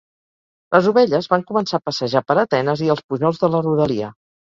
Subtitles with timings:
[0.75, 4.15] Les ovelles van començar a passejar per Atenes i els pujols de la rodalia.